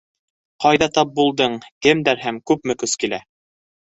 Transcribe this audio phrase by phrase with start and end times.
[0.63, 3.23] Ҡайҙа тап булдың, кемдәр һәм күпме көс килә?